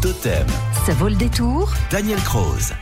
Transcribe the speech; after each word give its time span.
Totem. 0.00 0.46
Ça 0.86 0.94
vaut 0.94 1.08
le 1.08 1.14
détour. 1.14 1.74
Daniel 1.90 2.18
Croze. 2.20 2.72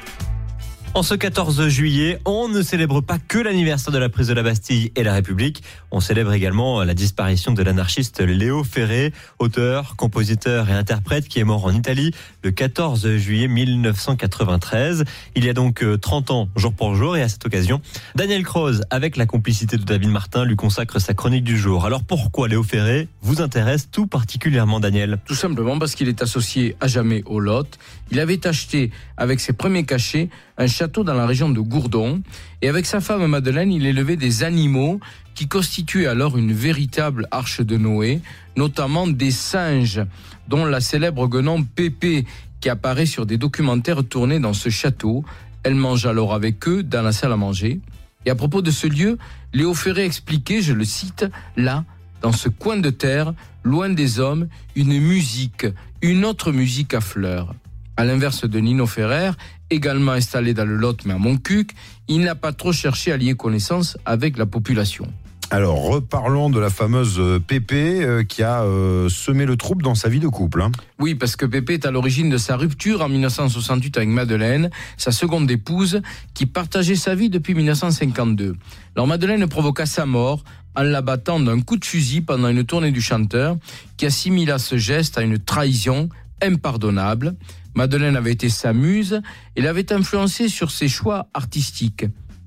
En 0.94 1.02
ce 1.04 1.14
14 1.14 1.68
juillet, 1.68 2.18
on 2.24 2.48
ne 2.48 2.60
célèbre 2.60 3.02
pas 3.02 3.18
que 3.18 3.38
l'anniversaire 3.38 3.92
de 3.92 3.98
la 3.98 4.08
prise 4.08 4.26
de 4.26 4.34
la 4.34 4.42
Bastille 4.42 4.90
et 4.96 5.04
la 5.04 5.12
République, 5.12 5.62
on 5.92 6.00
célèbre 6.00 6.32
également 6.32 6.82
la 6.82 6.94
disparition 6.94 7.52
de 7.52 7.62
l'anarchiste 7.62 8.20
Léo 8.20 8.64
Ferré, 8.64 9.12
auteur, 9.38 9.94
compositeur 9.94 10.68
et 10.68 10.72
interprète 10.72 11.28
qui 11.28 11.38
est 11.38 11.44
mort 11.44 11.66
en 11.66 11.72
Italie 11.72 12.12
le 12.42 12.50
14 12.50 13.16
juillet 13.16 13.46
1993. 13.46 15.04
Il 15.36 15.44
y 15.44 15.48
a 15.48 15.52
donc 15.52 15.84
30 16.00 16.32
ans, 16.32 16.48
jour 16.56 16.72
pour 16.72 16.96
jour, 16.96 17.16
et 17.16 17.22
à 17.22 17.28
cette 17.28 17.46
occasion, 17.46 17.80
Daniel 18.16 18.42
Croze, 18.42 18.82
avec 18.90 19.16
la 19.16 19.26
complicité 19.26 19.76
de 19.76 19.84
David 19.84 20.08
Martin, 20.08 20.44
lui 20.44 20.56
consacre 20.56 20.98
sa 21.00 21.14
chronique 21.14 21.44
du 21.44 21.58
jour. 21.58 21.86
Alors 21.86 22.02
pourquoi 22.02 22.48
Léo 22.48 22.64
Ferré 22.64 23.06
vous 23.22 23.40
intéresse 23.40 23.88
tout 23.88 24.08
particulièrement, 24.08 24.80
Daniel? 24.80 25.18
Tout 25.26 25.36
simplement 25.36 25.78
parce 25.78 25.94
qu'il 25.94 26.08
est 26.08 26.22
associé 26.22 26.74
à 26.80 26.88
jamais 26.88 27.22
au 27.26 27.38
Lot. 27.38 27.78
Il 28.10 28.18
avait 28.18 28.44
acheté, 28.46 28.90
avec 29.16 29.38
ses 29.38 29.52
premiers 29.52 29.84
cachets, 29.84 30.28
un 30.56 30.66
château 30.78 31.02
dans 31.02 31.14
la 31.14 31.26
région 31.26 31.48
de 31.50 31.58
Gourdon. 31.58 32.22
Et 32.62 32.68
avec 32.68 32.86
sa 32.86 33.00
femme 33.00 33.26
Madeleine, 33.26 33.72
il 33.72 33.84
élevait 33.84 34.16
des 34.16 34.44
animaux 34.44 35.00
qui 35.34 35.48
constituaient 35.48 36.06
alors 36.06 36.38
une 36.38 36.52
véritable 36.52 37.26
arche 37.32 37.60
de 37.60 37.76
Noé, 37.76 38.20
notamment 38.56 39.08
des 39.08 39.32
singes, 39.32 40.00
dont 40.46 40.64
la 40.64 40.80
célèbre 40.80 41.26
guenon 41.26 41.64
Pépé, 41.64 42.26
qui 42.60 42.68
apparaît 42.68 43.06
sur 43.06 43.26
des 43.26 43.38
documentaires 43.38 44.04
tournés 44.04 44.38
dans 44.38 44.52
ce 44.52 44.68
château. 44.68 45.24
Elle 45.64 45.74
mange 45.74 46.06
alors 46.06 46.32
avec 46.32 46.68
eux 46.68 46.84
dans 46.84 47.02
la 47.02 47.10
salle 47.10 47.32
à 47.32 47.36
manger. 47.36 47.80
Et 48.24 48.30
à 48.30 48.36
propos 48.36 48.62
de 48.62 48.70
ce 48.70 48.86
lieu, 48.86 49.18
Léo 49.52 49.74
Ferré 49.74 50.04
expliquait, 50.04 50.62
je 50.62 50.74
le 50.74 50.84
cite, 50.84 51.26
là, 51.56 51.84
dans 52.22 52.32
ce 52.32 52.48
coin 52.48 52.76
de 52.76 52.90
terre, 52.90 53.34
loin 53.64 53.88
des 53.88 54.20
hommes, 54.20 54.46
une 54.76 54.96
musique, 55.00 55.66
une 56.02 56.24
autre 56.24 56.52
musique 56.52 56.94
à 56.94 57.00
fleurs. 57.00 57.52
À 57.98 58.04
l'inverse 58.04 58.44
de 58.44 58.60
Nino 58.60 58.86
Ferrer, 58.86 59.32
également 59.70 60.12
installé 60.12 60.54
dans 60.54 60.64
le 60.64 60.76
Lot 60.76 61.04
mais 61.04 61.14
à 61.14 61.18
Montcuq, 61.18 61.74
il 62.06 62.20
n'a 62.20 62.36
pas 62.36 62.52
trop 62.52 62.70
cherché 62.72 63.10
à 63.10 63.16
lier 63.16 63.34
connaissance 63.34 63.98
avec 64.04 64.38
la 64.38 64.46
population. 64.46 65.08
Alors, 65.50 65.82
reparlons 65.82 66.48
de 66.48 66.60
la 66.60 66.70
fameuse 66.70 67.18
euh, 67.18 67.40
Pépé 67.40 68.04
euh, 68.04 68.22
qui 68.22 68.44
a 68.44 68.62
euh, 68.62 69.08
semé 69.08 69.46
le 69.46 69.56
trouble 69.56 69.82
dans 69.82 69.96
sa 69.96 70.08
vie 70.08 70.20
de 70.20 70.28
couple. 70.28 70.62
Hein. 70.62 70.70
Oui, 71.00 71.16
parce 71.16 71.34
que 71.34 71.44
Pépé 71.44 71.74
est 71.74 71.86
à 71.86 71.90
l'origine 71.90 72.30
de 72.30 72.36
sa 72.36 72.56
rupture 72.56 73.02
en 73.02 73.08
1968 73.08 73.96
avec 73.96 74.10
Madeleine, 74.10 74.70
sa 74.96 75.10
seconde 75.10 75.50
épouse, 75.50 76.00
qui 76.34 76.46
partageait 76.46 76.94
sa 76.94 77.16
vie 77.16 77.30
depuis 77.30 77.54
1952. 77.54 78.54
Alors 78.94 79.08
Madeleine 79.08 79.48
provoqua 79.48 79.86
sa 79.86 80.06
mort 80.06 80.44
en 80.76 80.82
l'abattant 80.82 81.40
d'un 81.40 81.60
coup 81.62 81.76
de 81.76 81.84
fusil 81.84 82.20
pendant 82.20 82.46
une 82.46 82.62
tournée 82.62 82.92
du 82.92 83.00
chanteur, 83.00 83.56
qui 83.96 84.06
assimila 84.06 84.58
ce 84.58 84.76
geste 84.76 85.18
à 85.18 85.22
une 85.22 85.40
trahison 85.40 86.08
impardonnable. 86.40 87.34
Madeleine 87.74 88.16
avait 88.16 88.32
été 88.32 88.48
sa 88.48 88.72
muse 88.72 89.20
et 89.56 89.62
l'avait 89.62 89.92
influencé 89.92 90.48
sur 90.48 90.70
ses 90.70 90.88
choix 90.88 91.28
artistiques. 91.34 92.06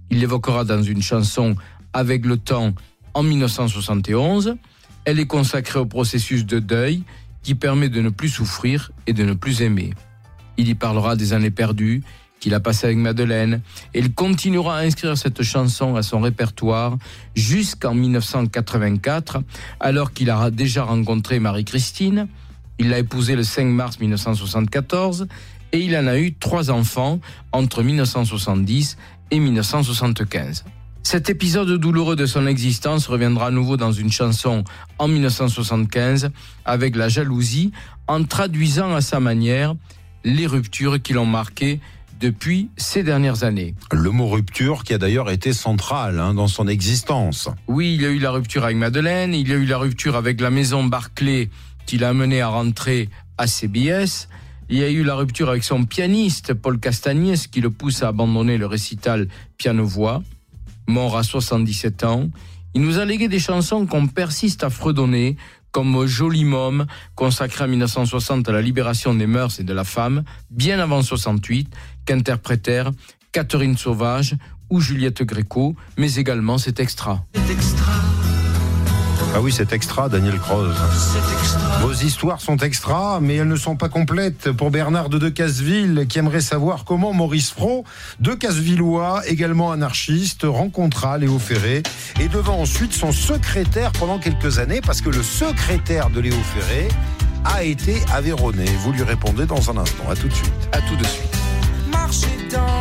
Il 0.10 0.20
l'évoquera 0.20 0.66
dans 0.66 0.84
une 0.84 1.02
chanson 1.02 1.56
Avec 1.94 2.26
le 2.26 2.38
temps 2.38 2.74
en 3.14 3.24
1971. 3.24 4.56
Elle 5.06 5.20
est 5.20 5.28
consacrée 5.28 5.80
au 5.80 5.86
processus 5.86 6.46
de 6.46 6.60
deuil 6.60 7.04
qui 7.44 7.56
permet 7.56 7.90
de 7.90 8.02
ne 8.02 8.10
plus 8.10 8.30
souffrir 8.30 8.92
et 9.08 9.14
de 9.14 9.24
ne 9.24 9.34
plus 9.34 9.62
aimer. 9.62 9.94
Il 10.58 10.68
y 10.68 10.76
parlera 10.76 11.16
des 11.16 11.34
années 11.34 11.52
perdues 11.52 12.04
qu'il 12.40 12.54
a 12.54 12.60
passées 12.60 12.88
avec 12.88 12.98
Madeleine 12.98 13.62
et 13.94 14.00
il 14.00 14.14
continuera 14.14 14.78
à 14.78 14.82
inscrire 14.82 15.18
cette 15.18 15.44
chanson 15.44 15.96
à 15.96 16.04
son 16.04 16.20
répertoire 16.20 16.98
jusqu'en 17.36 17.94
1984 17.94 19.44
alors 19.80 20.12
qu'il 20.12 20.30
aura 20.30 20.52
déjà 20.52 20.84
rencontré 20.84 21.40
Marie-Christine, 21.40 22.28
il 22.82 22.90
l'a 22.90 22.98
épousée 22.98 23.36
le 23.36 23.44
5 23.44 23.66
mars 23.66 24.00
1974 24.00 25.28
et 25.72 25.80
il 25.80 25.96
en 25.96 26.08
a 26.08 26.18
eu 26.18 26.34
trois 26.34 26.72
enfants 26.72 27.20
entre 27.52 27.84
1970 27.84 28.98
et 29.30 29.40
1975. 29.40 30.66
Cet 31.04 31.30
épisode 31.30 31.70
douloureux 31.78 32.16
de 32.16 32.26
son 32.26 32.48
existence 32.48 33.06
reviendra 33.06 33.48
à 33.48 33.52
nouveau 33.52 33.78
dans 33.78 33.92
une 33.92 34.12
chanson 34.12 34.64
en 34.98 35.08
1975 35.08 36.32
avec 36.66 36.96
la 36.96 37.08
jalousie 37.08 37.72
en 38.08 38.24
traduisant 38.24 38.96
à 38.96 39.02
sa 39.02 39.20
manière 39.20 39.76
les 40.24 40.48
ruptures 40.48 41.00
qui 41.00 41.14
l'ont 41.14 41.28
marqué 41.28 41.80
depuis 42.20 42.70
ces 42.78 43.04
dernières 43.04 43.44
années. 43.44 43.76
Le 43.92 44.10
mot 44.10 44.28
rupture 44.28 44.84
qui 44.84 44.94
a 44.94 44.98
d'ailleurs 44.98 45.30
été 45.30 45.54
central 45.54 46.20
hein, 46.20 46.34
dans 46.34 46.48
son 46.48 46.68
existence. 46.68 47.50
Oui, 47.68 47.96
il 47.96 48.02
y 48.02 48.06
a 48.06 48.10
eu 48.10 48.20
la 48.20 48.32
rupture 48.32 48.64
avec 48.64 48.78
Madeleine, 48.78 49.34
il 49.34 49.50
y 49.50 49.54
a 49.54 49.56
eu 49.56 49.66
la 49.66 49.78
rupture 49.78 50.16
avec 50.16 50.40
la 50.40 50.52
maison 50.52 50.84
Barclay 50.84 51.50
qui 51.92 51.98
l'a 51.98 52.08
amené 52.08 52.40
à 52.40 52.48
rentrer 52.48 53.10
à 53.38 53.48
CBS. 53.48 54.30
Il 54.70 54.78
y 54.78 54.84
a 54.86 54.90
eu 54.90 55.04
la 55.04 55.14
rupture 55.14 55.50
avec 55.50 55.66
son 55.66 55.84
pianiste, 55.84 56.54
Paul 56.54 56.80
Castagnès, 56.80 57.48
qui 57.48 57.60
le 57.60 57.70
pousse 57.70 58.02
à 58.02 58.08
abandonner 58.08 58.58
le 58.58 58.66
récital 58.66 59.28
piano-voix. 59.58 60.24
Mort 60.88 61.18
à 61.18 61.24
77 61.24 62.06
ans, 62.06 62.30
il 62.74 62.82
nous 62.82 62.98
a 62.98 63.04
légué 63.04 63.28
des 63.28 63.40
chansons 63.40 63.86
qu'on 63.88 64.08
persiste 64.08 64.64
à 64.64 64.70
fredonner, 64.70 65.36
comme 65.74 66.06
Joli 66.06 66.46
Môme, 66.46 66.86
consacré 67.16 67.66
en 67.66 67.68
1960 67.68 68.48
à 68.48 68.54
la 68.54 68.62
libération 68.62 69.14
des 69.14 69.28
mœurs 69.28 69.60
et 69.60 69.66
de 69.66 69.74
la 69.74 69.84
femme, 69.84 70.24
bien 70.50 70.80
avant 70.80 71.02
68, 71.02 71.68
qu'interprétèrent 72.06 72.92
Catherine 73.34 73.76
Sauvage 73.76 74.38
ou 74.70 74.80
Juliette 74.80 75.24
Gréco, 75.24 75.76
mais 75.98 76.16
également 76.16 76.58
cet 76.58 76.80
extra. 76.80 77.26
Ah 79.34 79.40
oui, 79.42 79.54
c'est 79.56 79.72
extra, 79.72 80.10
Daniel 80.10 80.38
Croze. 80.40 80.76
Vos 81.82 81.94
histoires 81.94 82.42
sont 82.42 82.58
extra, 82.58 83.20
mais 83.22 83.36
elles 83.36 83.48
ne 83.48 83.56
sont 83.56 83.76
pas 83.76 83.88
complètes. 83.88 84.52
Pour 84.52 84.72
Bernard 84.72 85.10
de 85.10 85.18
Decazeville, 85.18 86.06
qui 86.10 86.20
aimerait 86.20 86.42
savoir 86.42 86.84
comment 86.84 87.14
Maurice 87.14 87.52
Fro, 87.52 87.86
de 88.20 88.34
Casvillois, 88.34 89.22
également 89.28 89.72
anarchiste, 89.72 90.42
rencontra 90.44 91.18
Léo 91.18 91.40
Ferré 91.40 91.84
et 92.20 92.28
devant 92.28 92.60
ensuite 92.60 92.94
son 92.94 93.12
secrétaire 93.12 93.92
pendant 93.94 94.20
quelques 94.20 94.60
années, 94.60 94.82
parce 94.82 95.02
que 95.02 95.10
le 95.10 95.24
secrétaire 95.24 96.10
de 96.10 96.20
Léo 96.20 96.36
Ferré 96.54 96.90
a 97.46 97.64
été 97.64 97.96
avéronné. 98.14 98.66
Vous 98.84 98.92
lui 98.92 99.04
répondez 99.04 99.46
dans 99.46 99.70
un 99.72 99.78
instant. 99.78 100.10
À 100.10 100.16
tout 100.16 100.28
de 100.28 100.34
suite. 100.34 100.70
À 100.74 100.82
tout 100.82 100.96
de 100.96 101.06
suite. 101.06 101.38
Marcher 101.92 102.28
dans 102.52 102.81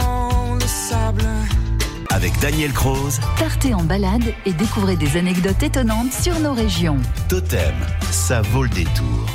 avec 2.20 2.38
Daniel 2.38 2.70
Croze. 2.72 3.18
Partez 3.38 3.72
en 3.72 3.82
balade 3.82 4.34
et 4.44 4.52
découvrez 4.52 4.94
des 4.94 5.16
anecdotes 5.16 5.62
étonnantes 5.62 6.12
sur 6.12 6.38
nos 6.38 6.52
régions. 6.52 6.98
Totem, 7.30 7.74
ça 8.10 8.42
vaut 8.42 8.62
le 8.62 8.68
détour. 8.68 9.26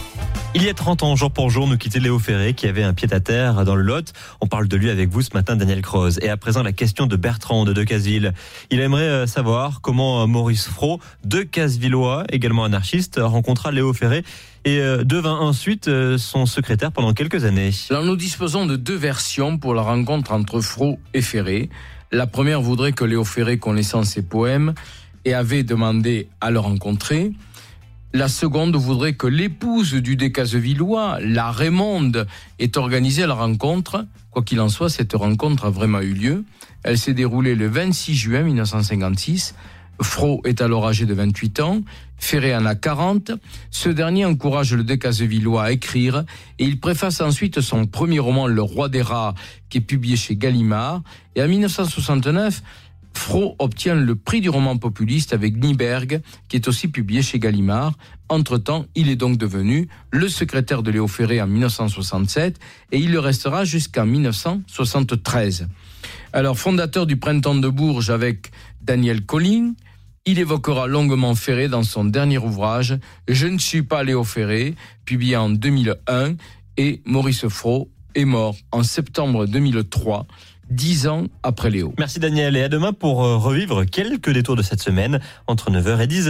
Il 0.54 0.64
y 0.64 0.70
a 0.70 0.74
30 0.76 1.02
ans, 1.02 1.16
jour 1.16 1.32
pour 1.32 1.50
jour, 1.50 1.68
nous 1.68 1.78
quittait 1.78 2.00
Léo 2.00 2.20
Ferré, 2.20 2.54
qui 2.54 2.68
avait 2.68 2.84
un 2.84 2.94
pied-à-terre 2.94 3.66
dans 3.66 3.76
le 3.76 3.82
Lot. 3.82 4.14
On 4.40 4.46
parle 4.46 4.68
de 4.68 4.78
lui 4.78 4.92
avec 4.92 5.10
vous 5.10 5.24
ce 5.24 5.32
matin, 5.34 5.56
Daniel 5.56 5.82
Croze. 5.82 6.20
Et 6.22 6.30
à 6.30 6.38
présent, 6.38 6.62
la 6.62 6.74
question 6.74 7.08
de 7.08 7.16
Bertrand 7.16 7.66
de 7.66 7.74
Decazeville. 7.74 8.34
Il 8.70 8.80
aimerait 8.80 9.02
euh, 9.02 9.26
savoir 9.26 9.82
comment 9.82 10.22
euh, 10.22 10.28
Maurice 10.28 10.68
Fro, 10.68 11.00
de 11.26 11.42
Casevillois, 11.42 12.24
également 12.30 12.66
anarchiste, 12.66 13.20
rencontra 13.22 13.72
Léo 13.72 13.94
Ferré 13.94 14.24
et 14.64 14.80
euh, 14.80 15.04
devint 15.04 15.40
ensuite 15.40 15.90
son 16.18 16.46
secrétaire 16.46 16.92
pendant 16.92 17.14
quelques 17.14 17.46
années. 17.46 17.72
Alors, 17.90 18.04
nous 18.04 18.16
disposons 18.16 18.68
de 18.68 18.76
deux 18.76 18.96
versions 18.96 19.58
pour 19.58 19.74
la 19.74 19.82
rencontre 19.82 20.32
entre 20.32 20.62
Fro 20.62 21.00
et 21.16 21.22
Ferré. 21.24 21.70
La 22.16 22.28
première 22.28 22.62
voudrait 22.62 22.94
que 22.94 23.04
Léo 23.04 23.26
Ferré 23.26 23.58
connaissant 23.58 24.04
ses 24.04 24.22
poèmes 24.22 24.74
et 25.26 25.34
avait 25.34 25.64
demandé 25.64 26.30
à 26.40 26.50
le 26.50 26.60
rencontrer. 26.60 27.34
La 28.14 28.30
seconde 28.30 28.78
voudrait 28.78 29.16
que 29.16 29.28
l'épouse 29.28 29.96
du 29.96 30.16
Décazevillois, 30.16 31.18
la 31.20 31.52
Raymonde, 31.52 32.26
ait 32.60 32.78
organisé 32.78 33.26
la 33.26 33.34
rencontre. 33.34 34.06
Quoi 34.32 34.44
qu'il 34.44 34.62
en 34.62 34.70
soit, 34.70 34.90
cette 34.90 35.12
rencontre 35.12 35.66
a 35.66 35.70
vraiment 35.70 36.00
eu 36.00 36.14
lieu. 36.14 36.46
Elle 36.84 36.98
s'est 36.98 37.14
déroulée 37.14 37.54
le 37.54 37.68
26 37.68 38.16
juin 38.16 38.44
1956. 38.44 39.54
Fro 40.02 40.42
est 40.46 40.62
alors 40.62 40.88
âgé 40.88 41.06
de 41.06 41.14
28 41.14 41.60
ans, 41.62 41.82
Ferré 42.18 42.56
en 42.56 42.66
a 42.66 42.76
40. 42.76 43.32
Ce 43.72 43.90
dernier 43.90 44.26
encourage 44.26 44.74
le 44.74 44.84
Décazevillois 44.84 45.64
à 45.64 45.72
écrire 45.72 46.26
et 46.60 46.66
il 46.66 46.80
préface 46.80 47.22
ensuite 47.22 47.62
son 47.62 47.86
premier 47.86 48.20
roman 48.20 48.48
Le 48.48 48.62
Roi 48.62 48.90
des 48.90 49.02
Rats 49.02 49.36
qui 49.70 49.80
est 49.80 49.82
publié 49.82 50.16
chez 50.16 50.36
Gallimard. 50.36 51.02
Et 51.36 51.44
en 51.44 51.48
1969, 51.48 52.62
Fro 53.14 53.56
obtient 53.60 53.96
le 53.96 54.16
prix 54.16 54.42
du 54.42 54.50
roman 54.50 54.78
populiste 54.78 55.34
avec 55.34 55.56
Nieberg, 55.56 56.22
qui 56.48 56.58
est 56.58 56.68
aussi 56.68 56.90
publié 56.90 57.22
chez 57.22 57.40
Gallimard. 57.40 57.94
Entre-temps, 58.30 58.86
il 58.96 59.10
est 59.10 59.16
donc 59.16 59.38
devenu 59.38 59.88
le 60.12 60.28
secrétaire 60.28 60.84
de 60.84 60.92
Léo 60.92 61.08
Ferré 61.08 61.42
en 61.42 61.48
1967 61.48 62.60
et 62.92 63.00
il 63.00 63.12
le 63.12 63.20
restera 63.20 63.64
jusqu'en 63.64 64.06
1973. 64.06 65.68
Alors, 66.34 66.58
fondateur 66.58 67.06
du 67.06 67.18
Printemps 67.18 67.56
de 67.56 67.70
Bourges 67.70 68.10
avec 68.10 68.52
Daniel 68.82 69.26
Collin, 69.26 69.74
il 70.26 70.40
évoquera 70.40 70.88
longuement 70.88 71.36
Ferré 71.36 71.68
dans 71.68 71.84
son 71.84 72.04
dernier 72.04 72.38
ouvrage 72.38 72.98
Je 73.28 73.48
ne 73.48 73.60
suis 73.60 73.84
pas 73.84 74.04
Léo 74.04 74.24
Ferré, 74.24 74.76
publié 75.06 75.38
en 75.38 75.50
2001, 75.50 76.36
et 76.78 77.02
Maurice 77.06 77.48
Fro 77.48 77.90
est 78.16 78.26
mort 78.26 78.56
en 78.72 78.84
septembre 78.84 79.46
2003 79.46 80.26
dix 80.70 81.08
ans 81.08 81.26
après 81.44 81.70
Léo. 81.70 81.94
Merci 81.98 82.20
Daniel 82.20 82.58
et 82.58 82.64
à 82.64 82.70
demain 82.70 82.94
pour 82.94 83.24
euh, 83.24 83.38
revivre 83.38 83.86
quelques 83.86 84.32
détours 84.32 84.56
de 84.56 84.62
cette 84.64 84.82
semaine 84.82 85.20
entre 85.48 85.72
9h 85.72 86.02
et 86.02 86.08
10h. 86.08 86.30